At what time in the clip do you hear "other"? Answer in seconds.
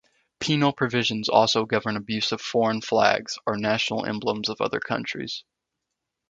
4.59-4.79